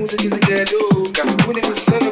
music 0.00 0.24
is 0.24 0.32
a 0.32 0.40
dead 0.40 0.72
loop. 0.72 1.14
Got. 1.14 2.09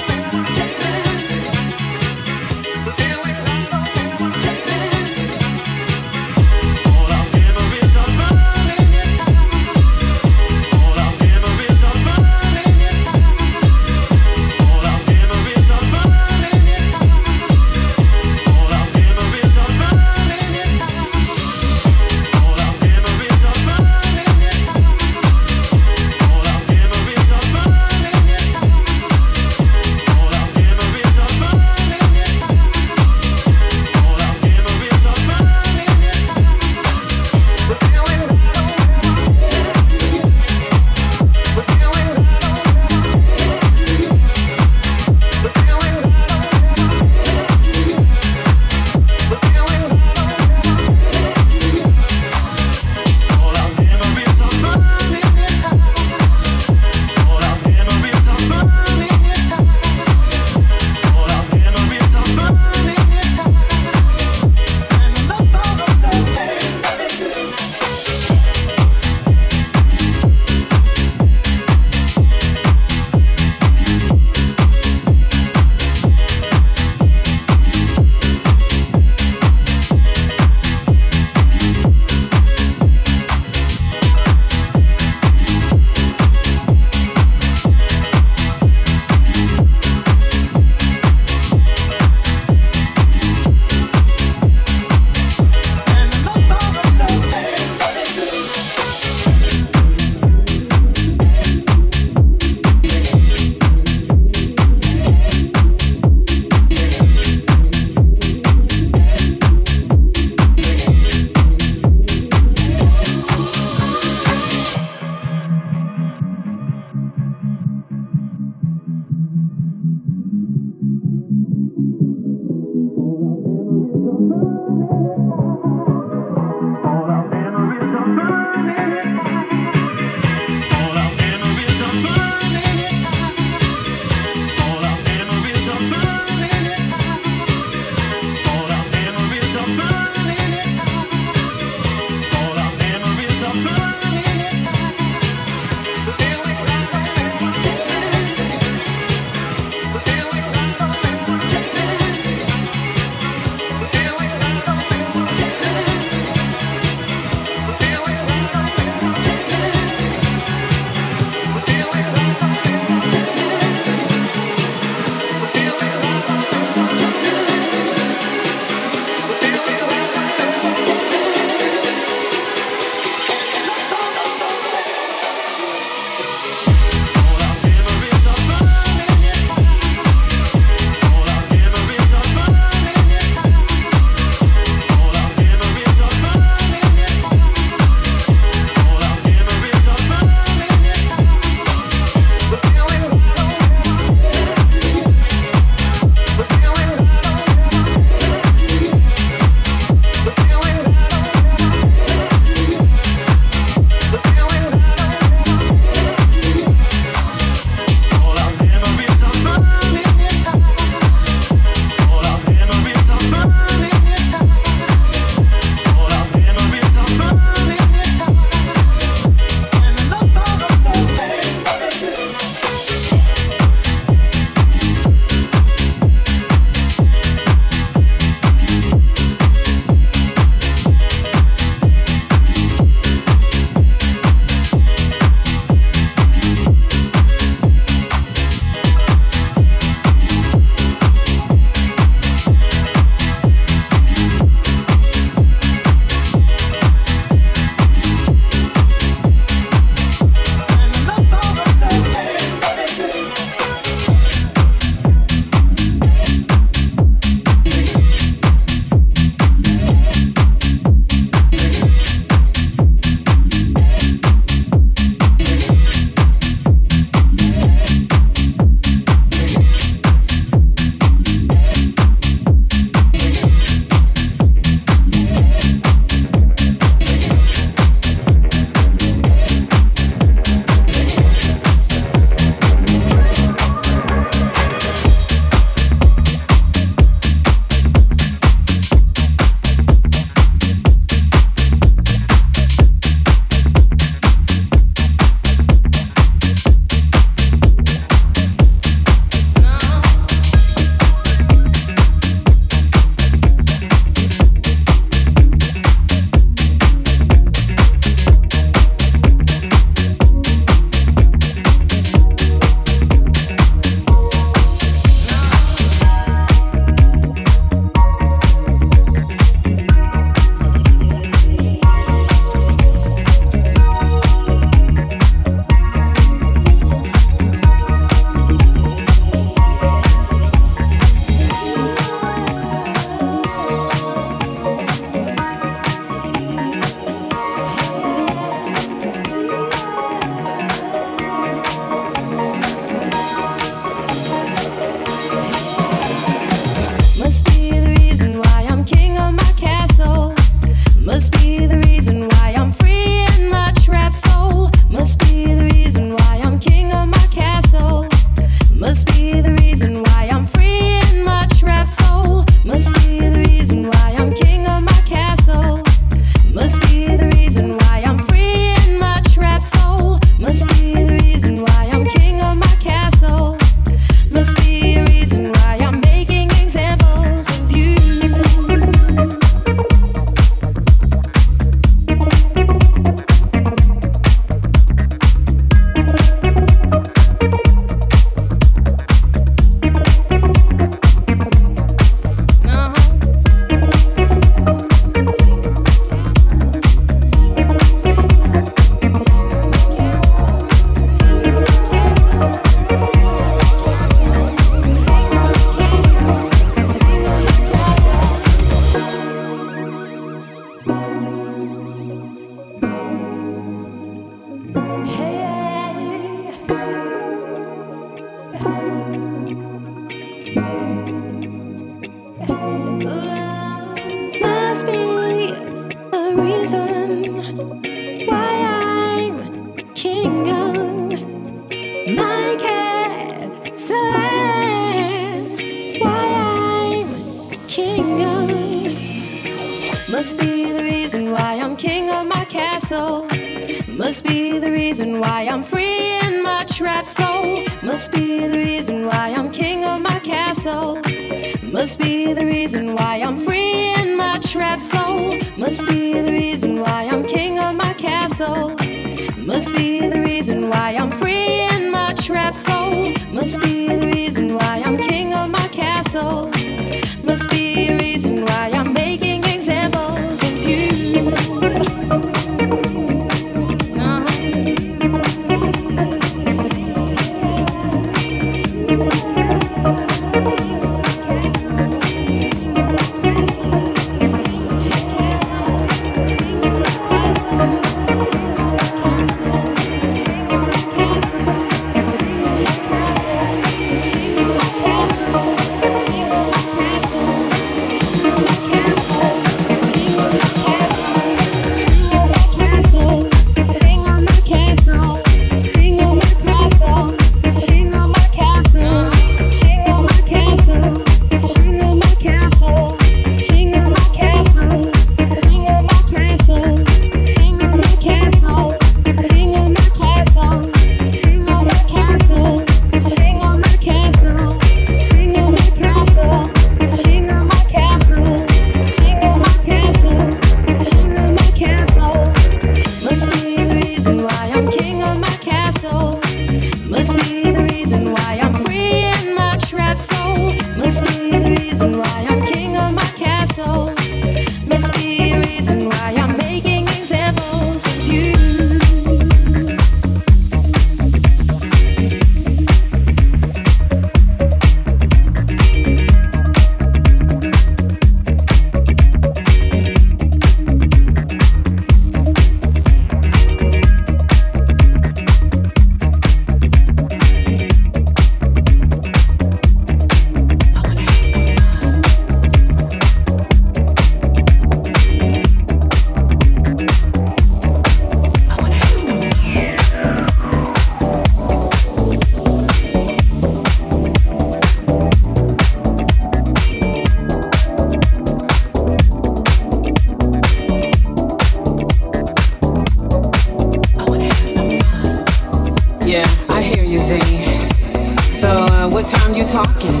Time 599.12 599.34
you 599.34 599.44
talking? 599.44 600.00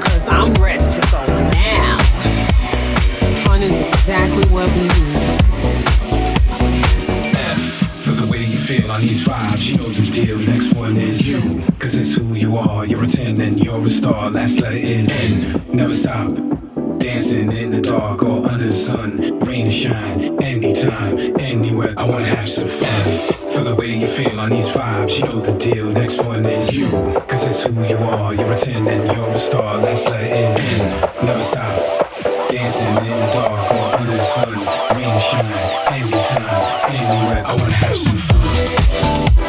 Cause 0.00 0.28
I'm 0.30 0.54
ready 0.54 0.82
to 0.82 1.00
go 1.12 1.24
now. 1.50 1.98
Fun 3.44 3.62
is 3.62 3.80
exactly 3.80 4.44
what 4.48 4.70
we 4.72 4.82
need. 4.82 5.42
For 8.02 8.12
the 8.12 8.28
way 8.30 8.38
you 8.38 8.56
feel 8.56 8.90
on 8.90 9.02
these 9.02 9.24
vibes, 9.24 9.70
you 9.70 9.76
know 9.76 9.88
the 9.88 10.10
deal. 10.10 10.38
Next 10.38 10.72
one 10.72 10.96
is 10.96 11.28
you, 11.28 11.40
cause 11.78 11.94
it's 11.94 12.14
who 12.14 12.34
you 12.34 12.56
are. 12.56 12.86
You're 12.86 13.04
a 13.04 13.06
10 13.06 13.38
and 13.42 13.62
you're 13.62 13.84
a 13.84 13.90
star. 13.90 14.30
Last 14.30 14.60
letter 14.60 14.76
is 14.76 15.10
N. 15.22 15.62
Never 15.70 15.92
stop. 15.92 16.55
Dancing 17.06 17.52
in 17.52 17.70
the 17.70 17.80
dark 17.80 18.20
or 18.24 18.44
under 18.44 18.64
the 18.64 18.72
sun, 18.72 19.38
rain 19.46 19.68
or 19.68 19.70
shine, 19.70 20.42
anytime, 20.42 21.16
anywhere. 21.38 21.94
I 21.96 22.04
wanna 22.04 22.24
have 22.24 22.48
some 22.48 22.66
fun. 22.66 23.48
For 23.54 23.62
the 23.62 23.76
way 23.76 23.94
you 23.94 24.08
feel 24.08 24.40
on 24.40 24.50
these 24.50 24.72
vibes, 24.72 25.20
you 25.20 25.26
know 25.26 25.38
the 25.38 25.56
deal. 25.56 25.86
Next 25.86 26.20
one 26.24 26.44
is 26.44 26.76
you, 26.76 26.90
cause 27.28 27.46
it's 27.46 27.62
who 27.62 27.80
you 27.84 27.96
are. 27.98 28.34
You're 28.34 28.50
a 28.50 28.56
10 28.56 28.88
and 28.88 29.16
you're 29.16 29.30
a 29.30 29.38
star. 29.38 29.78
Last 29.78 30.10
letter 30.10 30.24
is 30.24 30.72
N. 30.72 31.24
Never 31.24 31.42
stop. 31.42 31.78
Dancing 32.48 32.88
in 32.88 33.18
the 33.22 33.30
dark 33.32 33.70
or 33.70 33.98
under 34.00 34.10
the 34.10 34.18
sun, 34.18 34.50
rain 34.96 35.06
or 35.06 35.20
shine, 35.20 35.46
anytime, 35.94 36.90
anywhere. 36.90 37.46
I 37.46 37.54
wanna 37.56 37.72
have 37.72 37.96
some 37.96 38.18
fun. 38.18 39.45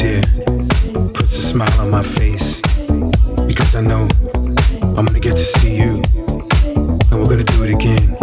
Here. 0.00 0.22
Puts 1.14 1.36
a 1.36 1.42
smile 1.42 1.80
on 1.80 1.90
my 1.90 2.02
face. 2.02 2.60
Because 3.46 3.74
I 3.74 3.82
know 3.82 4.08
I'm 4.96 5.04
gonna 5.06 5.20
get 5.20 5.36
to 5.36 5.44
see 5.44 5.76
you. 5.76 6.02
And 7.10 7.20
we're 7.20 7.28
gonna 7.28 7.44
do 7.44 7.64
it 7.64 7.74
again. 7.74 8.19